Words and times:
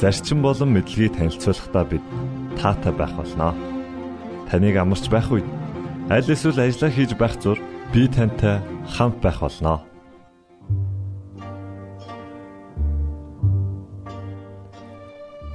зарчим 0.00 0.40
болон 0.40 0.72
мэдлэгийг 0.72 1.12
танилцуулахдаа 1.12 1.84
бид 1.84 2.00
таатай 2.56 2.92
байх 2.96 3.12
болноо. 3.12 3.52
Таныг 4.48 4.76
амарч 4.80 5.12
байх 5.12 5.28
үед 5.28 5.44
аль 6.08 6.24
эсвэл 6.24 6.56
ажиллаа 6.56 6.88
хийж 6.88 7.12
байх 7.20 7.36
зур 7.36 7.60
би 7.92 8.08
тантай 8.08 8.64
хамт 8.88 9.20
байх 9.20 9.44
болноо. 9.44 9.84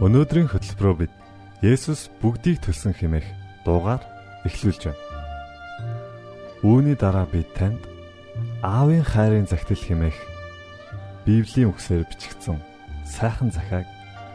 Өнөөдрийн 0.05 0.53
хөтөлбөрөөр 0.53 0.97
бид 1.01 1.13
Есүс 1.65 2.13
бүгдийг 2.21 2.61
төлсөн 2.61 2.93
хэмээх 2.93 3.25
дуугаар 3.65 4.05
эхлүүлж 4.45 4.93
байна. 4.93 5.01
Үүний 6.61 6.93
дараа 6.93 7.25
бид 7.25 7.49
танд 7.57 7.81
Аавын 8.61 9.01
хайрын 9.01 9.49
загтал 9.49 9.81
хэмээх 9.81 10.19
Библийн 11.25 11.73
үгсээр 11.73 12.05
бичигдсэн 12.05 12.61
сайхан 13.09 13.49
захааг 13.49 13.94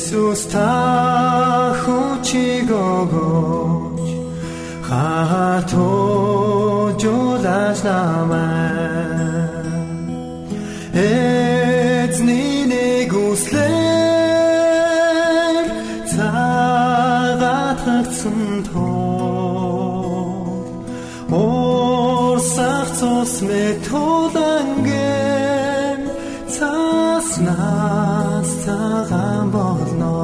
Есүс 0.00 0.48
та 0.48 1.76
хүчиг 1.82 2.70
өгөөч 2.72 4.08
хатуу 4.88 6.96
жуулаш 6.96 7.84
намаа 7.84 9.52
эцний 11.04 12.64
нэг 12.72 13.12
үслэр 13.12 13.60
цагаатгцсан 16.08 18.40
тоо 18.72 20.64
орсах 21.28 22.88
цус 22.96 23.44
метоланген 23.44 24.19
цагаан 28.70 29.50
болно 29.50 30.19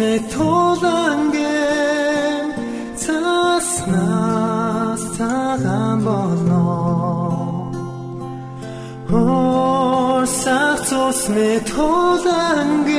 метоланген 0.00 1.26
цаснаас 3.02 5.02
цагаан 5.16 5.98
болно. 6.06 6.64
Хосах 9.10 10.78
цус 10.88 11.20
метоланген 11.36 12.95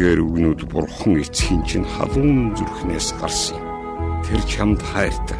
Эдгээр 0.00 0.24
үгнүүд 0.24 0.60
бурхан 0.72 1.20
эцгийн 1.20 1.60
чинь 1.68 1.84
халуун 1.84 2.56
зүрхнээс 2.56 3.20
гарсан. 3.20 3.60
Тэр 4.24 4.40
чамд 4.48 4.80
хайртай. 4.80 5.36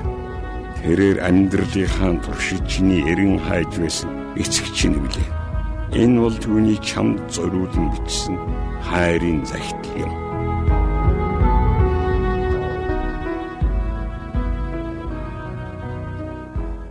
Тэрээр 0.84 1.16
амьдралынхаа 1.24 2.20
туршид 2.20 2.68
чиний 2.68 3.00
эрен 3.08 3.40
хайж 3.40 3.72
байсан 3.80 4.12
эцэг 4.36 4.68
чинь 4.76 5.00
үлээ. 5.00 5.32
Энэ 5.96 6.20
бол 6.20 6.36
түүний 6.36 6.76
чамд 6.84 7.24
зориулан 7.32 7.88
бичсэн 7.88 8.36
хайрын 8.84 9.48
захидал 9.48 9.96
юм. 10.04 10.12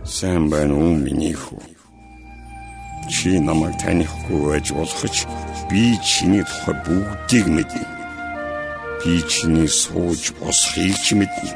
Сайн 0.02 0.50
байна 0.50 0.74
уу 0.74 0.98
миний 0.98 1.38
хүү? 1.38 1.62
Чи 3.10 3.40
намайг 3.42 3.74
танихгүй 3.82 4.38
байж 4.46 4.70
болох 4.70 5.02
ч 5.10 5.26
би 5.68 5.98
чиний 5.98 6.46
тухай 6.46 6.76
бүгдийг 6.86 7.46
мэднэ. 7.50 7.82
Би 9.02 9.18
чиний 9.26 9.66
сууж 9.66 10.30
босхийг 10.38 10.94
ч 10.94 11.18
мэднэ. 11.18 11.50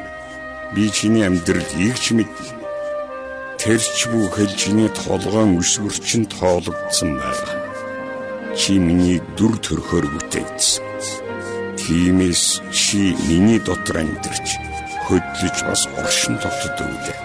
Би 0.74 0.90
чиний 0.90 1.22
амьдралыг 1.22 1.96
ч 2.02 2.10
мэднэ. 2.18 2.58
Тэрч 3.62 4.10
бүхэл 4.10 4.50
чиний 4.58 4.90
толгойн 4.90 5.54
өсвөрчин 5.62 6.26
тоологдсон 6.26 7.22
байна. 7.22 7.54
Чи 8.58 8.76
миний 8.82 9.22
дүр 9.38 9.54
төрхөөр 9.62 10.06
бүтээгдсэн. 10.10 10.82
Тиймээс 11.78 12.60
чи 12.74 13.14
миний 13.30 13.62
дотор 13.62 14.02
амьдарч 14.02 14.58
хөдлөж 15.06 15.56
бас 15.68 15.82
оршин 16.02 16.34
тогтдог 16.42 16.88
үлээ. 16.92 17.18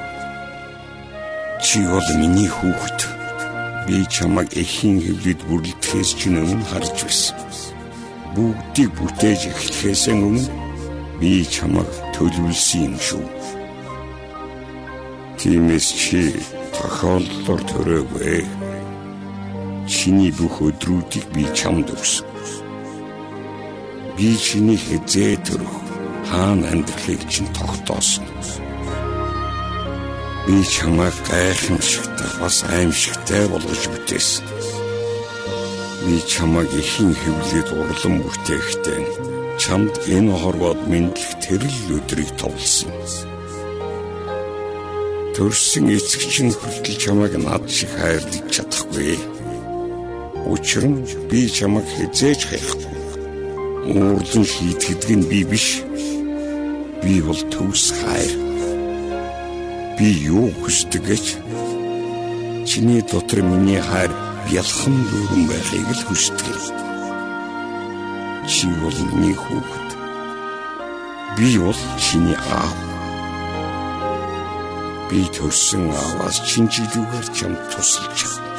Чи 1.66 1.82
бол 1.90 2.10
миний 2.22 2.48
хүүхэд. 2.48 3.19
Би 3.88 4.06
чамайг 4.14 4.50
эхийн 4.64 4.98
хөвлөд 5.06 5.42
бүрлдэхээс 5.48 6.12
чинь 6.20 6.40
өмнө 6.42 6.66
харж 6.70 6.98
байсан. 7.04 7.38
Бүгдийг 8.36 8.92
бүтээж 8.98 9.42
эхлэхээс 9.52 10.04
өмнө 10.14 10.44
би 11.20 11.32
чамайг 11.56 11.90
төлөвлөсөн 12.16 12.82
юм 12.88 12.96
шүү. 13.08 13.26
Тиймээс 15.40 15.88
чи 16.02 16.22
тохиолдлоор 16.76 17.62
төрөөгүй. 17.72 18.44
Чиний 19.90 20.32
бүх 20.38 20.56
өдрүүдийг 20.68 21.26
би 21.34 21.44
чамд 21.58 21.90
өгсөн. 21.96 22.28
Би 24.16 24.36
чиний 24.38 24.78
хязээ 24.78 25.40
төрөх 25.48 25.76
хаана 26.30 26.68
амьдралыг 26.72 27.22
чинь 27.32 27.50
тогтоосон. 27.58 28.28
Би 30.50 30.64
чамайг 30.66 31.14
гайхамшигтай 31.30 32.32
бас 32.42 32.64
аимшигтай 32.66 33.46
болгож 33.54 33.84
бүтээсэн. 33.94 34.46
Би 36.06 36.16
чамайг 36.26 36.74
ихэн 36.74 37.14
хөвлөд 37.22 37.70
урлан 37.78 38.16
бүтээхдээ 38.26 39.02
чамд 39.62 39.94
энэ 40.10 40.34
хорвоод 40.42 40.82
мэдлэх 40.90 41.32
тэрл 41.46 41.78
өдрийг 41.94 42.34
товлсон 42.42 42.90
төрсөн 45.38 45.86
эцэг 45.94 46.24
чинь 46.34 46.50
хүртэл 46.50 46.98
чамайг 46.98 47.38
над 47.38 47.70
шиг 47.70 47.94
хайрлаж 47.94 48.50
чадахгүй. 48.50 49.22
Учир 50.50 50.90
нь 50.90 51.06
би 51.30 51.46
чамайг 51.46 51.86
хизээж 51.94 52.42
хайхгүй. 52.50 52.98
Уурлан 53.94 54.46
шийтгэдэг 54.50 55.12
нь 55.14 55.30
би 55.30 55.40
биш. 55.46 55.86
Би 57.06 57.22
бол 57.22 57.42
төвс 57.54 57.94
хайр. 58.02 58.49
Би 60.00 60.08
юу 60.32 60.48
хүсдэг 60.64 61.04
гэж 61.04 61.26
чиний 62.64 63.02
дотор 63.04 63.44
миний 63.44 63.82
хайр 63.84 64.08
бялхан 64.48 64.96
дүүрэн 65.12 65.44
байхыг 65.52 65.92
л 65.92 66.04
хүсдэг. 66.08 66.62
Чи 68.48 68.72
бол 68.80 68.96
миний 69.12 69.36
хүүхэд. 69.36 69.90
Би 71.36 71.60
бол 71.60 71.76
чиний 72.00 72.40
аав 72.40 72.78
би 75.10 75.26
төрсөн 75.36 75.90
аваас 75.90 76.38
чинжилүүгээр 76.48 77.28
чам 77.36 77.60
тусалж 77.74 78.14
чадна. 78.16 78.56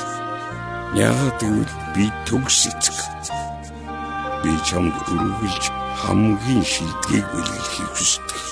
Яагаад 0.98 1.40
гэвэл 1.40 1.74
би 1.94 2.04
төгс 2.28 2.68
эцэг. 2.68 2.98
Би 4.42 4.52
чамд 4.68 4.92
өргөлж 5.08 5.64
хамгийн 6.04 6.64
шилдгийг 6.66 7.24
бэлгэлхийг 7.32 7.90
хүсдэг. 7.96 8.49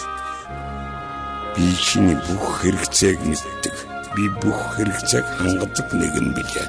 Би 1.58 1.74
чиний 1.74 2.14
бүх 2.14 2.62
хэрэгцээг 2.62 3.18
мэддэг. 3.26 3.76
Би 4.14 4.24
бүх 4.38 4.78
хэрэгцээг 4.78 5.26
хангадаг 5.26 5.88
нэгэн 5.90 6.28
билээ. 6.38 6.68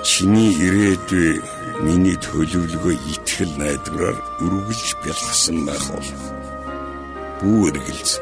Чиний 0.00 0.56
ирээдүй 0.64 1.44
миний 1.84 2.16
төлөвлөгөө 2.24 2.96
итгэл 3.12 3.52
найдвараар 3.60 4.16
өргөлж 4.40 4.88
бэлгсэн 5.04 5.68
байх 5.68 5.84
бол 5.92 6.08
бүү 7.44 7.68
эргэлз. 7.68 8.12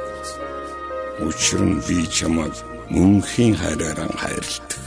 Учир 1.23 1.63
нь 1.63 1.79
би 1.87 2.03
чамайг 2.11 2.55
мөнхийн 2.91 3.55
хайраараа 3.55 4.11
хайрладаг. 4.19 4.83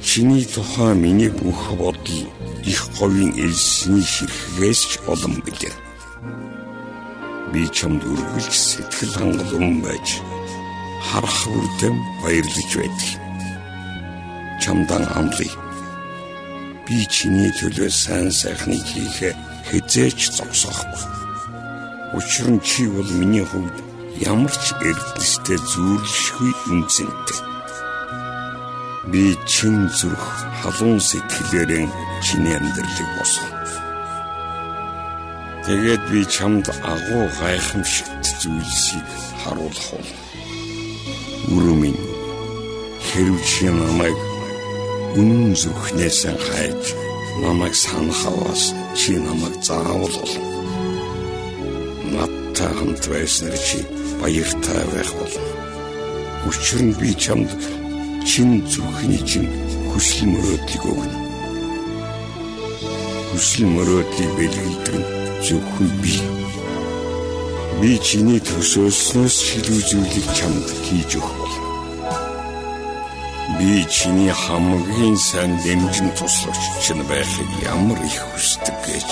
Чиний 0.00 0.48
тухай 0.48 0.96
миний 0.96 1.28
бүх 1.28 1.76
бодол 1.76 2.24
их 2.64 2.80
говийн 2.96 3.36
элсний 3.36 4.00
ширхгээс 4.00 4.80
ч 4.80 4.92
олон 5.12 5.36
билээ. 5.44 5.91
Би 7.52 7.68
чамд 7.68 8.00
үргэлж 8.00 8.54
сэтгэл 8.56 9.12
хангалуун 9.12 9.84
байж 9.84 10.08
харах 11.08 11.40
үрдэм 11.52 11.96
баярлаж 12.22 12.70
байдаг. 12.80 13.10
Чамдан 14.62 15.04
амлая. 15.20 15.52
Би 16.86 17.04
чиний 17.12 17.52
төлөө 17.60 17.90
сайн 17.92 18.32
сайхныг 18.32 18.80
хийхэ 18.88 19.36
хизээч 19.68 20.32
зогсоохгүй. 20.36 21.04
Учир 22.16 22.48
нь 22.56 22.60
чи 22.64 22.88
бол 22.88 23.10
миний 23.20 23.44
хувьд 23.44 23.76
ямар 24.24 24.52
ч 24.52 24.72
эрдэнэстэй 24.88 25.58
зүйрлэшгүй 25.60 26.52
үнцэнтэй. 26.72 27.40
Би 29.12 29.36
чин 29.44 29.92
зүрх 29.92 30.24
халуун 30.62 31.00
сэтгэлээрэн 31.00 31.88
чиний 32.24 32.56
амьдралыг 32.56 33.10
босгоо. 33.18 33.61
Тэгээд 35.66 36.02
би 36.10 36.20
чамд 36.34 36.66
агуу 36.92 37.26
гайхамшигт 37.40 38.24
зүйлсийг 38.40 39.08
харуулах 39.42 39.88
бол. 39.92 40.10
Үрүмэн 41.54 41.96
хэрв 43.08 43.36
чи 43.50 43.66
намайг 43.70 44.18
үнэн 45.18 45.54
зүрхнээс 45.60 46.20
хайж 46.46 46.82
намайг 47.42 47.74
санах 47.74 48.22
аваас 48.30 48.64
чи 48.98 49.12
намайг 49.16 49.54
заавал 49.62 50.16
болно 50.20 50.52
та 52.62 52.68
хамт 52.78 53.08
байснаар 53.08 53.56
чи 53.58 53.78
баяртай 54.20 54.84
байх 54.92 55.10
болно. 55.18 55.42
Учир 56.46 56.82
нь 56.82 56.94
би 57.00 57.10
чамд 57.14 57.50
чин 58.28 58.62
зүрхний 58.72 59.22
чин 59.30 59.46
хүсэл 59.90 60.28
мөрөөдлийг 60.32 60.84
өгнө. 60.92 61.18
Хүсэл 63.30 63.66
мөрөөдлийг 63.74 64.32
бэлгэлдэг 64.38 64.96
нь 65.00 65.21
зөвхөн 65.42 65.90
би. 66.02 66.14
Би 67.80 67.98
чиний 67.98 68.38
төсөөлснөөс 68.46 69.36
шилүү 69.48 69.80
зүйлийг 69.90 70.26
чамд 70.38 70.68
хийж 70.86 71.16
өгөх. 71.18 71.54
Би 73.58 73.82
чиний 73.90 74.30
хамгийн 74.30 75.16
сайн 75.18 75.58
дэмжин 75.64 76.10
туслагч 76.14 76.62
чинь 76.84 77.02
байхыг 77.10 77.50
ямар 77.66 77.98
их 78.06 78.22
хүсдэг 78.30 78.76
гэж. 78.86 79.10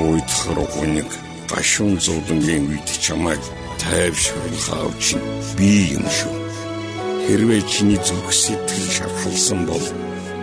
Уйдхар 0.00 0.58
гүнэг 0.72 1.10
гашуун 1.52 2.00
зовлонгийн 2.00 2.72
үед 2.72 2.88
чамайг 3.04 3.42
тайвшруулах 3.76 4.68
авч 4.80 5.20
би 5.58 5.92
юм 6.00 6.06
шүү. 6.16 6.34
Хэрвээ 7.28 7.62
чиний 7.68 8.00
зүрх 8.00 8.32
сэтгэл 8.32 8.88
шархалсан 8.96 9.60
бол 9.68 9.86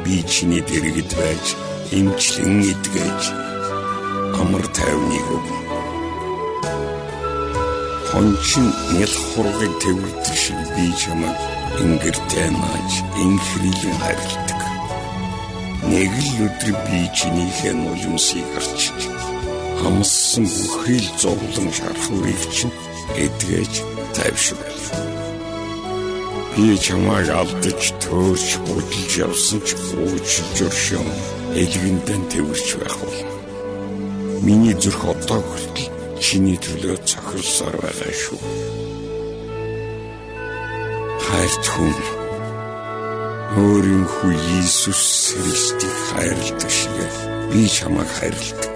би 0.05 0.21
чиний 0.29 0.61
дэргэд 0.61 1.11
байж 1.17 1.45
эмчлэн 1.97 2.61
идгээж 2.71 3.48
амар 4.41 4.65
тайвныг 4.77 5.27
өгнө. 5.35 5.57
Хончин 8.09 8.67
нял 8.95 9.15
хургыг 9.29 9.73
тэрвэрдэг 9.83 10.35
шиг 10.43 10.59
би 10.75 10.85
чамайг 11.01 11.37
ингэртэй 11.83 12.49
нааж 12.55 12.91
инхрийлэн 13.23 13.97
хайрладаг. 14.01 14.61
Нэг 15.91 16.11
л 16.27 16.31
өдөр 16.45 16.71
би 16.87 16.99
чинийхээ 17.17 17.73
нулимсыг 17.77 18.47
арчиж 18.57 18.99
хамссан 19.79 20.45
бүхий 20.55 20.99
л 20.99 21.09
зовлон 21.21 21.69
шархуурыг 21.77 22.41
чинь 22.55 22.75
эдгэж 23.23 23.73
тайвшруул. 24.15 24.85
Би 26.55 26.75
чамайг 26.85 27.29
алдаж 27.29 27.81
төөрч 28.03 28.49
будалж 28.65 29.11
явсан 29.27 29.59
ч 29.67 29.77
уучлж 29.95 30.57
өршөөн 30.67 31.09
элгэндэн 31.61 32.21
тэрч 32.31 32.67
байх 32.81 32.97
бол. 32.99 33.28
Миний 34.39 34.71
зүрх 34.71 35.03
одоо 35.03 35.41
хүртэл 35.43 35.91
чиний 36.23 36.55
төлөө 36.55 36.95
цохилсоор 37.03 37.75
байгаа 37.83 38.13
шүү. 38.23 38.39
Хайрт 41.27 41.65
хүн 41.67 41.91
өөрийн 43.59 44.05
хүү 44.07 44.31
Иесус 44.31 45.35
Христийг 45.35 45.95
хайрладаг 46.07 46.71
шиг 46.71 46.97
би 47.51 47.67
чамайг 47.67 48.07
хайрладаг. 48.15 48.75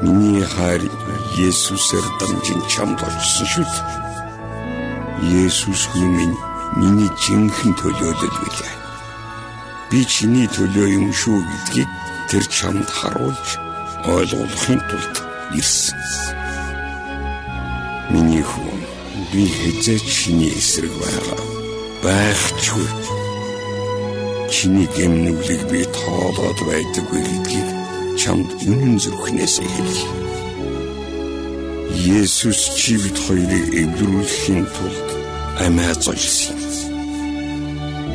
Миний 0.00 0.48
хайр 0.48 0.88
Есүсээр 1.36 2.06
дамжин 2.20 2.60
чамд 2.72 3.04
очсон 3.04 3.48
шүү 3.52 3.66
дээ. 3.68 5.44
Есүс 5.44 5.92
хүн 5.92 6.08
минь 6.16 6.36
миний 6.80 7.12
жинхэнэ 7.20 7.76
төлөөлөл 7.76 8.38
билээ. 8.40 8.74
Би 9.92 10.00
чиний 10.08 10.48
төлөө 10.48 10.88
юм 10.88 11.12
шүү 11.12 11.44
гэдгийг 11.44 11.90
тэр 12.32 12.44
чамд 12.48 12.88
харуулж 12.88 13.69
ойлгуулахын 14.08 14.80
тулд 14.88 15.16
ирсэн. 15.54 15.98
Миний 18.10 18.42
хүн 18.42 18.80
би 19.32 19.44
хэзээ 19.46 19.98
чиний 20.08 20.52
эсрэг 20.56 20.92
байгаа. 21.00 21.40
Байхчгүй. 22.02 22.88
Чиний 24.50 24.88
гэмнүглийг 24.96 25.62
би 25.70 25.84
тоолоод 25.94 26.58
байдаггүй 26.66 27.22
гэдгийг 27.22 27.68
чамд 28.16 28.48
үнэн 28.66 28.96
зүрхнээс 28.98 29.56
хэлье. 29.60 30.08
Есүс 32.18 32.74
чи 32.78 32.96
бид 32.96 33.16
хоёрыг 33.26 33.66
эвлэрүүлэхийн 33.82 34.64
тулд 34.74 35.08
амиа 35.60 35.94
золсон. 36.00 36.58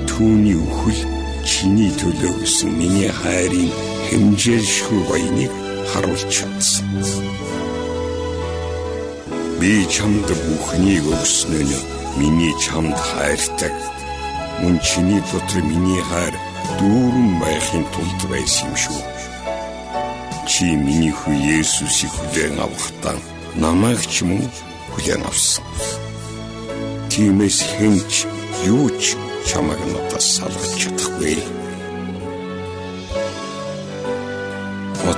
Түүний 0.10 0.58
үхэл 0.58 1.02
чиний 1.46 1.92
төлөө 2.00 2.34
гэсэн 2.42 2.72
миний 2.74 3.12
хайрын 3.12 3.70
хэмжээлшгүй 4.10 5.02
баяныг 5.10 5.65
харуулж 5.92 6.24
чадсан. 6.36 6.88
Би 9.60 9.86
чамд 9.94 10.28
бүхнийг 10.46 11.06
өгснөө 11.16 11.64
нь 11.64 11.86
миний 12.20 12.54
чамд 12.64 12.98
хайртай. 13.10 13.74
Мөн 14.62 14.80
чиний 14.88 15.22
дотор 15.32 15.64
миний 15.64 16.02
хайр 16.10 16.36
дүүрэн 16.80 17.32
байхын 17.42 17.86
тулд 17.94 18.22
байсан 18.32 18.70
юм 18.70 18.76
шүү. 18.84 19.02
Чи 20.50 20.66
миний 20.86 21.12
хүү 21.12 21.36
Есүсийг 21.60 22.14
хүлээн 22.16 22.60
авахдаа 22.66 23.18
намайг 23.56 24.02
ч 24.14 24.24
мөн 24.28 24.44
хүлээн 24.94 25.24
авсан. 25.28 25.66
Тиймээс 27.12 27.60
хэнч 27.76 28.14
юу 28.68 28.88
ч 29.02 29.16
чамайг 29.48 29.82
надаас 29.92 30.28
салгаж 30.38 30.72
чадахгүй. 30.82 31.65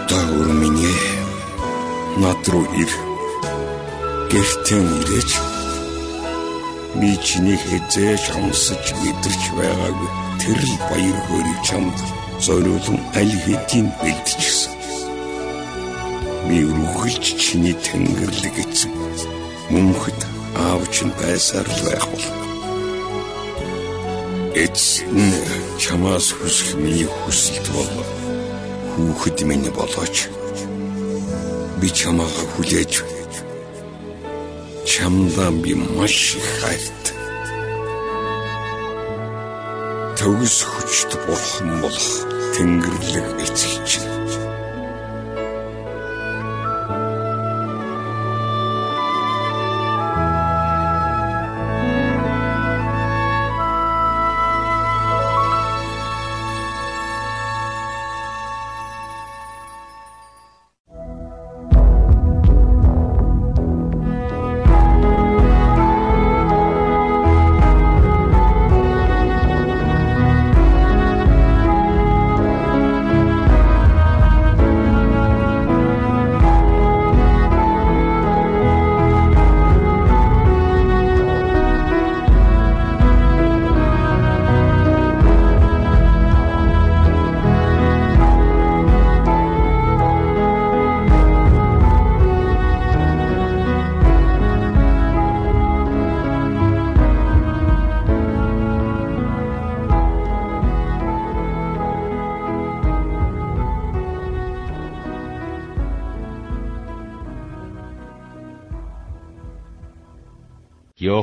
Одоо 0.07 0.39
өрминье 0.39 0.93
над 2.15 2.47
руу 2.47 2.63
ир. 2.79 2.91
Гэртэн 4.31 4.87
ирээч. 5.01 5.31
Би 6.95 7.11
чиний 7.19 7.59
хэзээж 7.59 8.23
хамсаж 8.31 8.85
мэдэрч 9.03 9.43
байгаагүй 9.59 10.09
тэр 10.39 10.59
л 10.63 10.75
баяр 10.87 11.19
хөөргийг 11.27 11.61
чамд 11.67 11.97
зориулан 12.39 12.99
аль 13.19 13.35
хэдийн 13.43 13.87
бэлдчихсэн. 13.99 14.73
Би 16.47 16.57
үргэлж 16.63 17.25
чиний 17.43 17.75
тэнгэрлэг 17.75 18.55
эцэг 18.63 18.93
мөнхөд 19.71 20.19
аавч 20.55 21.03
нь 21.03 21.15
байсаар 21.19 21.67
л 21.67 21.81
байх 21.83 22.05
бол. 22.07 22.27
Эцэн 24.55 25.19
чамаас 25.83 26.31
хүсэх 26.31 26.79
миний 26.79 27.11
хүсэлт 27.11 27.67
бол 27.75 27.91
хүүхэд 28.97 29.45
минь 29.45 29.69
болооч. 29.77 30.25
Би 31.79 31.87
чамаа 31.93 32.25
хүлээж 32.57 32.93
чамдаа 34.97 35.51
би 35.51 35.75
маш 35.75 36.35
их 36.39 36.47
хайртай. 36.59 37.17
Төгс 40.17 40.57
хүчт 40.65 41.11
бурхан 41.27 41.69
болох 41.81 42.09
тэнгэрлэг 42.57 43.27
эцэг 43.45 43.73
чинь 43.85 44.46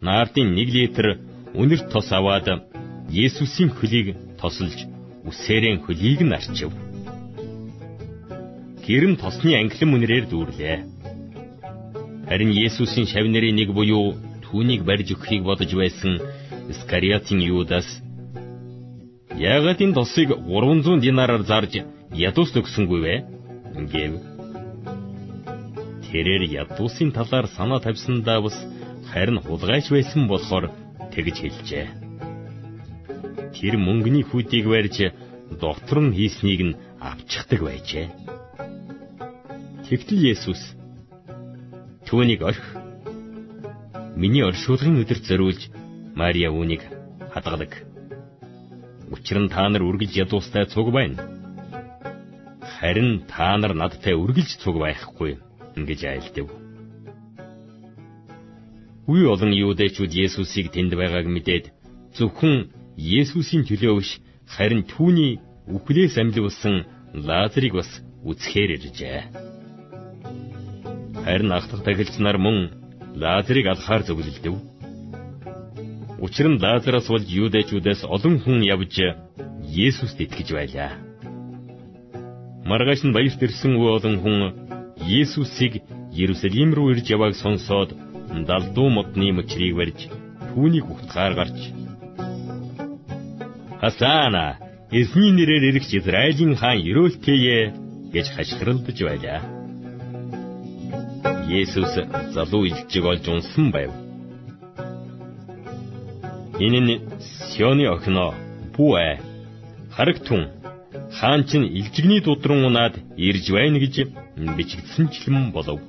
наардын 0.00 0.48
1 0.56 0.72
литр 0.76 1.06
үнэр 1.54 1.80
тос 1.92 2.08
аваад 2.12 2.46
Есүсийн 3.10 3.70
хөлийг 3.76 4.16
тосолж 4.40 4.86
үсээрэн 5.28 5.82
хөлийг 5.84 6.20
нь 6.24 6.36
арчив. 6.38 6.72
Гэрэн 8.86 9.14
тосны 9.22 9.50
англин 9.60 9.94
үнэрээр 9.96 10.26
дүүрлээ. 10.30 10.76
Харин 12.28 12.50
Есүсийн 12.66 13.06
шавнырын 13.12 13.56
нэг 13.58 13.68
буюу 13.76 14.16
түүнийг 14.44 14.82
барьж 14.88 15.08
өгөхийг 15.14 15.42
бодож 15.44 15.70
байсан 15.74 16.22
Искариотын 16.72 17.40
Юдас 17.42 17.88
Яагаад 19.40 19.80
энэ 19.84 19.96
тосыг 19.98 20.28
300 20.36 21.00
динараар 21.00 21.42
зарж 21.50 21.72
ядуус 22.12 22.50
өгсөнгүй 22.60 23.00
вэ? 23.04 23.14
гэв. 23.92 24.12
Тэрээр 26.10 26.42
ядуусын 26.60 27.10
талаар 27.16 27.46
санаа 27.56 27.80
тавьсандаа 27.80 28.40
бас 28.44 28.56
харин 29.12 29.38
хулгайч 29.42 29.90
байсан 29.90 30.28
болохоор 30.30 30.70
тэгж 31.12 31.36
хэлжээ. 31.42 31.86
Тэр 33.54 33.74
мөнгөний 33.76 34.24
хүдийг 34.26 34.66
барьж 34.70 34.96
доктор 35.58 35.98
нь 36.06 36.14
хийснийг 36.14 36.60
нь 36.68 36.78
авчихдаг 37.02 37.60
байжээ. 37.66 38.06
Тэгтэл 39.90 40.22
Есүс 40.32 40.62
түүнийг 42.06 42.40
орхи 42.46 42.78
миний 44.14 44.46
оршуулгын 44.46 45.02
өдөрт 45.02 45.24
зориулж 45.26 45.62
Мария 46.14 46.54
үүнийг 46.54 46.82
хадгалаг. 47.34 47.72
Учир 49.10 49.38
нь 49.42 49.50
та 49.50 49.66
нар 49.66 49.82
үргэлж 49.82 50.14
ядуустай 50.22 50.70
цуг 50.70 50.94
байна. 50.94 51.18
Харин 52.78 53.26
та 53.26 53.58
нар 53.58 53.74
надтай 53.74 54.14
үргэлж 54.14 54.62
цуг 54.62 54.78
байхгүй 54.78 55.42
гэж 55.74 56.00
айлдав. 56.06 56.69
Үе 59.10 59.26
олон 59.26 59.50
юудэчүүд 59.50 60.12
Есүсийг 60.24 60.70
тэнд 60.70 60.94
байгааг 60.94 61.26
мэдээд 61.26 61.64
зөвхөн 62.14 62.70
Есүсийн 62.94 63.66
төлөө 63.66 63.94
биш 63.98 64.10
харин 64.54 64.86
түүний 64.86 65.42
үхлээс 65.74 66.14
амьлуулсан 66.22 66.86
Лазарыг 67.26 67.74
бас 67.74 67.90
үзэхээр 68.22 68.70
иржээ. 68.76 69.20
Харин 71.26 71.50
ах 71.50 71.66
дахь 71.66 71.82
тахилч 71.86 72.14
нар 72.22 72.38
мөн 72.38 72.58
Лазарыг 73.22 73.66
алхаар 73.66 74.06
зөвлөлдөв. 74.06 74.54
Учир 76.22 76.46
нь 76.46 76.62
Лазараас 76.62 77.10
болж 77.10 77.26
юудэчүүдээс 77.26 78.06
олон 78.14 78.38
хүн 78.38 78.62
явж 78.74 78.94
Есүст 79.86 80.22
итгэж 80.22 80.48
байлаа. 80.54 80.90
Маргааш 82.62 83.02
нь 83.02 83.14
баярт 83.16 83.42
ирсэн 83.42 83.74
үе 83.74 83.90
олон 83.98 84.16
хүн 84.22 84.38
Есүсийг 85.02 85.82
Иерусалим 86.14 86.70
руу 86.78 86.94
ирж 86.94 87.06
явааг 87.10 87.34
сонсоод 87.34 87.90
далдуу 88.48 88.88
модны 88.96 89.28
мөчрийг 89.38 89.74
барьж 89.76 90.00
түүнийг 90.50 90.86
утгаар 90.94 91.34
гарч 91.40 91.58
Хасана 93.80 94.58
эзний 94.90 95.32
нэрээр 95.32 95.64
ирэх 95.70 95.86
Израилийн 95.98 96.54
хаан 96.60 96.78
ерөөлтэйе 96.90 97.58
гэж 98.12 98.26
хашгиралдаж 98.34 98.98
байлаа. 99.08 99.40
Есүс 101.48 101.94
залуу 102.34 102.66
илжиг 102.68 103.04
олж 103.12 103.24
унсан 103.28 103.66
байв. 103.72 103.90
Энэ 106.64 106.80
нь 106.84 107.00
Сионы 107.50 107.88
охиноо 107.94 108.34
Бүэ 108.74 109.18
харагтун 109.96 110.42
хаан 111.18 111.42
чинь 111.48 111.72
илжигний 111.78 112.20
дудран 112.20 112.64
унаад 112.68 112.94
ирж 113.16 113.44
байна 113.56 113.78
гэж 113.80 113.94
бичигдсэнчлэн 114.56 115.52
болов. 115.56 115.80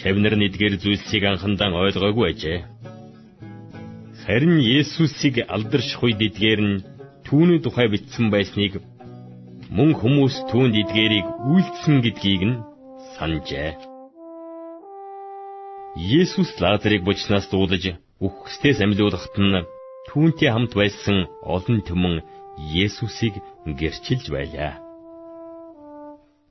Шавнар 0.00 0.32
нэгдгэр 0.40 0.80
зүйлсийг 0.80 1.24
анхандан 1.28 1.76
ойлгоогүй 1.76 2.26
ажээ. 2.32 2.58
Харин 4.24 4.56
Есүсийг 4.56 5.44
алдарших 5.44 6.00
үед 6.00 6.20
эдгээр 6.24 6.60
нь 6.64 6.82
түүний 7.28 7.60
тухай 7.60 7.92
бичсэн 7.92 8.32
байсныг 8.32 8.80
мөн 9.76 9.92
хүмүүс 10.00 10.34
түүнд 10.48 10.74
эдгээрийг 10.82 11.28
үйлдсэн 11.52 11.96
гэдгийг 12.00 12.42
нь 12.48 12.62
санджээ. 13.12 13.76
Есүс 16.20 16.50
Лазарыг 16.62 17.04
бочнаас 17.04 17.44
дуудаж 17.52 17.84
үхгсдээс 18.24 18.80
амьлуулахад 18.80 19.36
нь 19.36 19.66
түүнтэй 20.08 20.48
хамт 20.48 20.72
байсан 20.80 21.28
олон 21.44 21.78
түмэн 21.84 22.24
Есүсийг 22.56 23.34
гэрчилж 23.68 24.32
байлаа. 24.32 24.89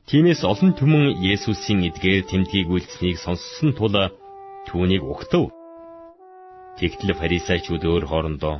Тиймээс 0.10 0.42
олон 0.42 0.74
түмэн 0.74 1.22
Есүсийн 1.22 1.86
эдгээр 1.86 2.25
тэмдгийг 2.25 2.66
үйлдсэнийг 2.74 3.22
сонссон 3.22 3.78
тул 3.78 3.94
түүнийг 4.66 5.06
угтав. 5.06 5.54
Тэгтэл 6.82 7.13
фарисеучуд 7.13 7.86
өөр 7.86 8.10
хоорондоо 8.10 8.58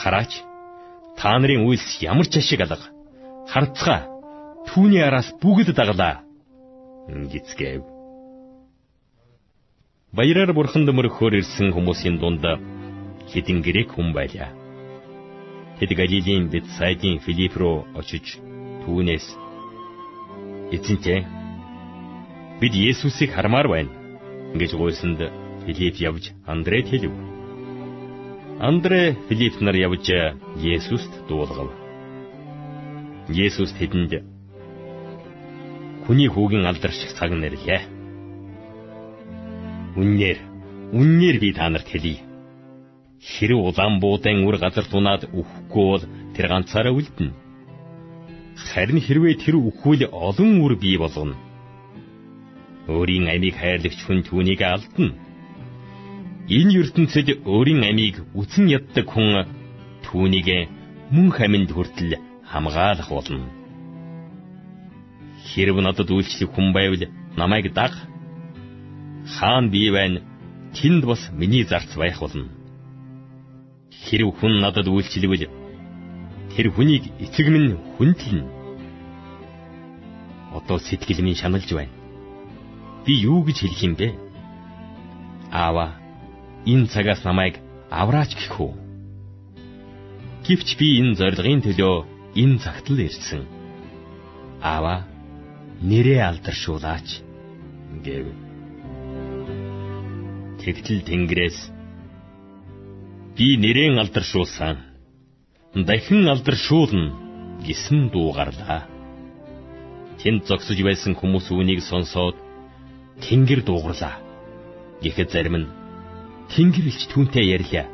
хараач 0.00 0.32
та 1.20 1.36
нарын 1.36 1.68
үйлс 1.68 2.00
ямар 2.00 2.24
ч 2.24 2.40
ашиг 2.40 2.64
алга 2.64 2.88
харцгаа 3.52 4.00
түүний 4.72 5.04
араас 5.04 5.28
бүгд 5.44 5.76
даглаа 5.76 6.24
гисгэв. 7.32 7.84
Баяраар 10.16 10.56
бурхан 10.56 10.88
дөмөрөхөөр 10.88 11.36
ирсэн 11.36 11.68
хүмүүсийн 11.76 12.16
дунд 12.16 12.40
хэдин 13.28 13.60
грек 13.60 13.92
хүн 13.92 14.16
байлаа. 14.16 14.56
Тэд 15.76 15.92
Галилийн 16.00 16.48
Бетсайдын 16.48 17.20
Филипп 17.20 17.60
руу 17.60 17.84
очиж 18.00 18.40
түүнээс 18.88 19.49
эзэнтэй 20.70 21.26
бид 22.60 22.74
Есүсийг 22.74 23.30
хармаар 23.34 23.68
байна 23.68 23.90
гэж 24.54 24.70
гуйсанд 24.74 25.20
Филипп 25.66 25.96
явж 26.00 26.24
Андред 26.46 26.86
хэлв. 26.88 27.12
Андре 28.60 29.16
Филипп 29.28 29.60
нар 29.60 29.76
явж 29.76 30.06
Есүст 30.56 31.12
дуулгав. 31.28 31.70
Есүс 33.28 33.72
тэдэнд 33.78 34.22
хүний 36.06 36.28
хүүгийн 36.28 36.66
алдарших 36.66 37.14
цаг 37.18 37.30
нэрлээ. 37.30 37.80
Үннээр, 40.00 40.38
үннээр 40.92 41.36
би 41.38 41.50
та 41.52 41.68
нарт 41.68 41.86
хэлье 41.86 42.30
Хэрэг 43.20 43.60
улаан 43.60 44.00
буудан 44.00 44.48
үр 44.48 44.56
газар 44.56 44.86
тунаад 44.88 45.28
үхэхгүй 45.28 45.84
бол 45.92 46.04
тэр 46.34 46.46
ганцаараа 46.48 46.96
үлдэнэ. 46.96 47.36
Харин 48.68 49.00
хэрвээ 49.00 49.34
тэр 49.40 49.56
үхвэл 49.56 50.04
олон 50.12 50.60
үр 50.60 50.74
бий 50.76 50.96
болгоно. 51.00 51.36
Өөрийн 52.92 53.26
амийг 53.32 53.56
хайрлагч 53.56 54.00
хүн 54.04 54.20
түүнийг 54.28 54.60
алдна. 54.62 55.16
Энэ 56.56 56.74
ертөнцид 56.82 57.28
өөрийн 57.46 57.82
амийг 57.90 58.16
үтэн 58.40 58.66
яддаг 58.78 59.06
хүн 59.08 59.48
түүнийг 60.04 60.48
мөн 61.14 61.28
хаминд 61.36 61.70
хүртэл 61.72 62.12
хамгаалах 62.50 63.08
болно. 63.10 63.48
Хэрв 65.50 65.76
надад 65.80 66.10
үйлчлэх 66.10 66.50
хүн 66.52 66.68
байвал 66.76 67.02
намайг 67.40 67.66
даг. 67.74 67.92
Хаан 69.34 69.70
бий 69.70 69.88
байна. 69.90 70.20
Тэнд 70.76 71.02
бас 71.10 71.22
миний 71.34 71.64
зарц 71.64 71.90
байх 71.96 72.18
болно 72.20 72.60
Хэрв 74.04 74.30
хүн 74.38 74.60
надад 74.64 74.88
үйлчлэвэл 74.88 75.44
тэр 76.54 76.70
хүнийг 76.74 77.04
эцэг 77.22 77.46
минь 77.48 77.78
хүндлэн. 77.96 78.46
Одоо 80.56 80.78
сэтгэл 80.78 81.22
минь 81.22 81.38
шаналж 81.38 81.70
байна. 81.72 81.94
Би 83.06 83.12
юу 83.22 83.44
гэж 83.46 83.56
хэлэх 83.62 83.82
юм 83.86 83.94
бэ? 83.94 84.08
Аава, 85.50 85.94
энэ 86.66 86.90
цагаас 86.92 87.22
намайг 87.24 87.62
авраач 87.90 88.34
гэх 88.34 88.60
үү? 88.60 88.72
Гэвч 90.46 90.68
би 90.78 90.86
энэ 91.00 91.16
зорилгын 91.18 91.62
төлөө 91.62 91.96
энэ 92.34 92.58
цагт 92.58 92.86
л 92.90 92.98
ирсэн. 92.98 93.42
Аава, 94.62 95.06
нэрээ 95.80 96.20
алдаршуулаач 96.26 97.08
гэв. 98.04 98.26
Тэгтэл 100.60 101.00
Тэнгэрээс 101.08 101.58
би 103.36 103.56
нэрэн 103.56 103.96
алдаршуулсан. 104.02 104.89
Дахин 105.74 106.26
алдаршуулна 106.26 107.14
гэсэн 107.62 108.10
дуу 108.10 108.32
гарлаа. 108.34 108.90
Тэнд 110.18 110.42
зогсож 110.50 110.78
байсан 110.82 111.14
хүмүүс 111.14 111.46
үүнийг 111.54 111.80
сонсоод 111.86 112.34
Тэнгэр 113.22 113.62
дуугарлаа. 113.62 114.18
Гэхэд 114.98 115.30
зарим 115.30 115.56
нь 115.62 115.70
Тэнгэр 116.50 116.90
илч 116.90 117.06
түүнтэй 117.14 117.54
ярьлаа. 117.54 117.86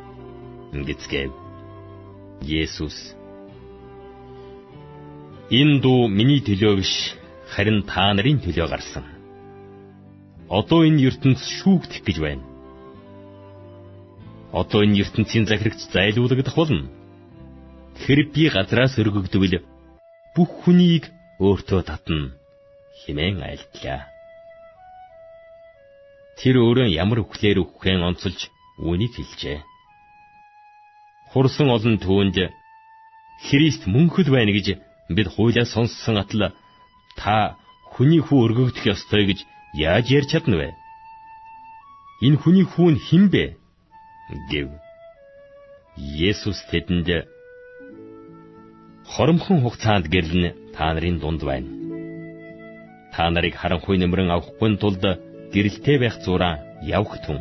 Ингэцгээв. 0.72 1.32
Есүс 2.40 2.96
Энэ 5.52 5.78
дуу 5.84 6.08
миний 6.08 6.40
төлөө 6.40 6.80
биш, 6.80 7.14
харин 7.52 7.84
та 7.84 8.10
нарын 8.16 8.40
төлөө 8.40 8.66
гарсан. 8.72 9.04
Одоо 10.48 10.80
энэ 10.88 11.12
ертөнц 11.12 11.44
шүүгдэх 11.60 12.02
гэж 12.08 12.18
байна 12.24 12.44
одоо 14.56 14.80
энэ 14.84 15.04
ертөнцийн 15.04 15.44
захирагч 15.46 15.80
зайлуулагдах 15.92 16.56
болно. 16.56 16.88
Тэр 18.04 18.18
би 18.34 18.48
газраас 18.52 18.98
өргөгдвөл 19.00 19.54
бүх 20.36 20.50
хүнийг 20.62 21.04
өөртөө 21.40 21.80
татна 21.88 22.34
хэмээн 23.00 23.40
айлтлаа. 23.48 24.00
Тэр 26.38 26.60
өөрөө 26.64 26.92
ямар 26.92 27.24
үхлээр 27.24 27.58
үххэн 27.64 28.04
онцолж 28.08 28.40
үүнийг 28.84 29.12
хэлжээ. 29.16 29.58
Хурсан 31.32 31.68
олон 31.76 31.96
түүнд 32.04 32.36
Христ 33.46 33.82
мөнхөд 33.88 34.28
байна 34.32 34.52
гэж 34.56 34.66
бид 35.16 35.28
хуулиас 35.34 35.72
сонссон 35.72 36.16
атал 36.20 36.52
та 37.20 37.56
хүний 37.92 38.20
хүү 38.24 38.38
өргөгдөх 38.44 38.84
ёстой 38.92 39.24
гэж 39.28 39.38
яаж 39.76 40.06
ярьж 40.16 40.28
чадна 40.32 40.56
вэ? 40.56 40.68
Энэ 42.26 42.40
хүний 42.40 42.64
хүү 42.64 42.88
нь 42.96 43.02
хэн 43.06 43.24
бэ? 43.32 43.44
гэв. 44.50 44.68
Есүс 45.96 46.60
тэдэнд 46.70 47.08
хоромхон 49.16 49.58
хугацаанд 49.64 50.06
гэрлэн 50.12 50.44
та 50.76 50.92
нарын 50.92 51.16
дунд 51.18 51.40
байна. 51.48 51.70
Та 53.14 53.24
нарыг 53.32 53.54
харанхуй 53.56 53.96
нэмрэн 53.98 54.28
авахгүй 54.36 54.76
тулд 54.76 55.04
гэрэлтэй 55.52 55.96
байх 56.00 56.16
зураа 56.24 56.60
явах 56.96 57.16
түн. 57.24 57.40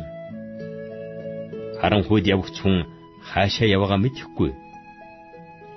Харанхуйд 1.80 2.24
явах 2.34 2.48
хүн 2.56 2.88
хаашаа 3.28 3.68
яваагаа 3.76 4.00
мэдэхгүй. 4.00 4.50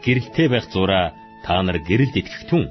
Гэрэлтэй 0.03 0.47
байх 0.47 0.65
зураа 0.71 1.11
та 1.43 1.59
нар 1.67 1.77
гэрэлд 1.83 2.15
итгэх 2.15 2.43
түн. 2.49 2.63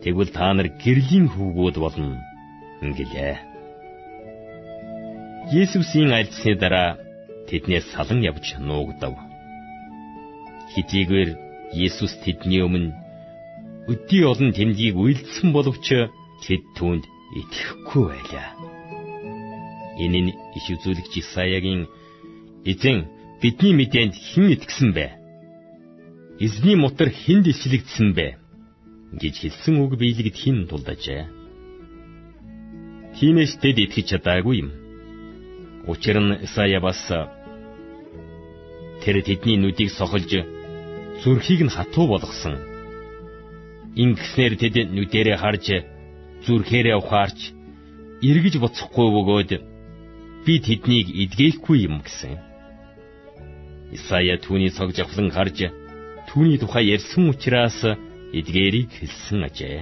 Тэгвэл 0.00 0.32
та 0.32 0.56
нар 0.56 0.68
гэрлийн 0.82 1.28
хүүгүүд 1.28 1.76
болно 1.84 2.16
гэлээ. 2.80 3.36
Есүсийн 5.60 6.10
альцсны 6.16 6.56
дараа 6.56 6.96
тэднээс 7.48 7.92
салан 7.92 8.24
явж 8.24 8.56
нуугдав. 8.56 9.20
Хитийгээр 10.72 11.51
Есүс 11.72 12.12
тэдний 12.24 12.62
өмнө 12.62 12.92
өдий 13.88 14.22
олон 14.28 14.52
тэмдгийг 14.52 14.96
үйлдсэн 14.96 15.48
боловч 15.56 15.86
тэд 16.44 16.62
түүнд 16.76 17.04
итгэхгүй 17.40 18.04
байлаа. 18.12 18.48
Энэ 19.98 20.20
нь 20.22 20.32
иш 20.56 20.66
үзүүлэгч 20.74 21.12
Исаягийн 21.22 21.88
эзэн 22.68 23.08
бидний 23.40 23.74
мэдээнд 23.76 24.14
хэн 24.14 24.46
итгэсэн 24.54 24.90
бэ? 24.96 25.06
Эзний 26.44 26.76
мотор 26.76 27.08
хэнд 27.10 27.46
ислэгдсэн 27.52 28.08
бэ? 28.16 28.28
гэж 29.20 29.34
хэлсэн 29.44 29.76
үг 29.84 29.92
биелэгд 30.00 30.36
хин 30.36 30.64
тулдажээ. 30.68 31.28
Тиймээс 33.16 33.60
тэд 33.60 33.76
итгэж 33.84 34.06
чадаагүй 34.16 34.64
юм. 34.64 34.70
Учир 35.84 36.16
нь 36.16 36.40
Исая 36.46 36.80
бас 36.80 37.00
Тэр 39.02 39.16
тэдний 39.26 39.58
нүдийг 39.60 39.90
сохолж 39.92 40.30
зүрхийг 41.22 41.60
нь 41.66 41.74
хатуу 41.76 42.06
болгосон. 42.10 42.58
Ингэснээр 44.02 44.54
тэд 44.58 44.74
нүдэрээ 44.90 45.36
харж 45.38 45.66
зүрхээрээ 46.44 46.96
ухаарч 46.98 47.40
эргэж 48.28 48.54
буцахгүй 48.58 49.08
бөгөөд 49.14 49.50
би 50.44 50.54
тэднийг 50.66 51.06
эдгээхгүй 51.22 51.78
юм 51.86 52.02
гэсэн. 52.02 52.34
Исая 53.94 54.36
түүний 54.42 54.70
цог 54.74 54.90
жавхлан 54.96 55.30
харж 55.30 55.70
түүний 56.28 56.58
тухай 56.58 56.90
ярьсан 56.96 57.30
учраас 57.30 57.78
эдгээрийг 58.38 58.90
хэлсэн 58.98 59.40
ажээ. 59.46 59.78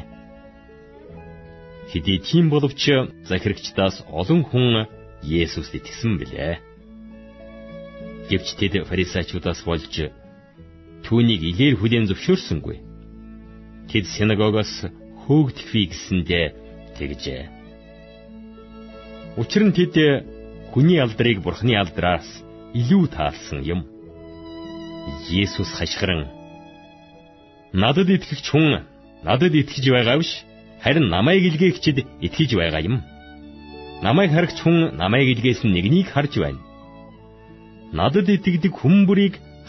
Хэдий 1.90 2.18
тийм 2.20 2.50
боловч 2.52 2.82
захирагчдаас 3.30 4.04
олон 4.10 4.42
хүн 4.44 4.86
Есүст 5.20 5.72
итгэсэн 5.76 6.16
билээ. 6.16 6.54
Гэвч 8.28 8.48
тэд 8.56 8.74
фарисеучудаас 8.88 9.60
болж 9.68 9.94
түүнийг 11.06 11.42
илээр 11.50 11.74
хүлээн 11.78 12.08
зөвшөөрсөнгүй. 12.08 12.76
Тэд 13.90 14.04
синагогоос 14.14 14.72
хөөгдөхвээ 15.24 15.86
гэсэндээ 15.90 16.46
тэгжээ. 16.96 17.42
Учир 19.40 19.62
нь 19.66 19.76
тэд 19.76 19.94
хүний 20.72 20.98
алдрыг 21.00 21.38
бурхны 21.42 21.74
алдраас 21.78 22.26
илүү 22.74 23.04
таалсан 23.14 23.60
юм. 23.66 23.80
Есүс 25.30 25.70
хашгиран 25.78 26.28
надад 27.72 28.08
итгэгч 28.10 28.46
хүн 28.50 28.86
надад 29.26 29.54
итгэж 29.54 29.84
байгаа 29.90 30.18
биш 30.18 30.32
харин 30.82 31.06
намайг 31.14 31.42
илгээгчд 31.50 31.98
итгэж 32.26 32.50
байгаа 32.58 32.82
юм. 32.88 32.96
Намайг 34.02 34.30
харагч 34.32 34.58
хүн 34.62 34.96
намайг 34.96 35.28
илгээсэн 35.34 35.70
нэгнийг 35.72 36.08
харж 36.14 36.34
байна. 36.38 36.60
Надад 37.92 38.28
итгэдэг 38.28 38.72
хүн 38.74 39.06
бүрийг 39.06 39.34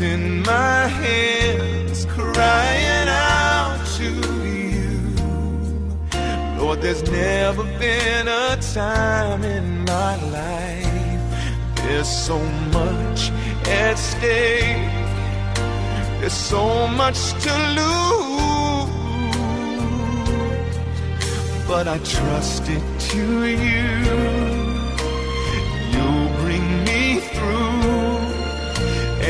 in 0.00 0.42
my 0.42 0.88
hands, 0.88 2.04
crying 2.06 3.08
out 3.08 3.78
to 3.96 4.10
you. 4.44 4.98
Lord, 6.58 6.82
there's 6.82 7.02
never 7.10 7.64
been 7.78 8.26
a 8.28 8.56
time 8.74 9.42
in 9.44 9.84
my 9.84 10.14
life. 10.38 11.76
There's 11.76 12.08
so 12.08 12.38
much 12.78 13.30
at 13.66 13.94
stake. 13.94 14.92
There's 16.20 16.32
so 16.32 16.88
much 16.88 17.18
to 17.44 17.52
lose. 17.78 18.16
But 21.66 21.88
I 21.88 21.98
trust 21.98 22.68
it 22.68 22.82
to 23.10 23.44
you 23.44 24.45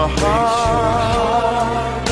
Your 0.00 0.08
heart 0.20 2.08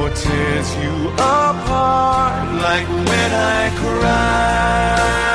or 0.00 0.10
tears 0.10 0.68
you 0.84 1.08
apart 1.14 2.52
like 2.66 2.86
when 3.08 3.30
I 3.32 3.70
cry. 3.80 5.33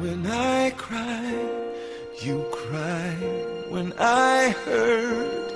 When 0.00 0.26
I 0.26 0.70
cry, 0.70 1.34
you 2.22 2.42
cry. 2.50 3.10
When 3.68 3.92
I 3.98 4.48
hurt, 4.64 5.52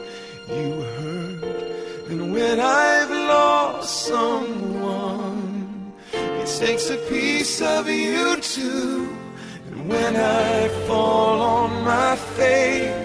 you 0.50 0.82
hurt. 0.82 2.10
And 2.10 2.30
when 2.30 2.60
I've 2.60 3.10
lost 3.10 4.06
someone, 4.06 5.94
it 6.12 6.46
takes 6.46 6.90
a 6.90 6.98
piece 7.08 7.62
of 7.62 7.88
you 7.88 8.36
too. 8.36 9.08
And 9.70 9.88
when 9.88 10.14
I 10.14 10.68
fall 10.86 11.40
on 11.40 11.82
my 11.82 12.14
face, 12.36 13.03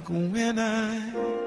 like 0.00 0.08
when 0.32 0.58
I 0.58 1.46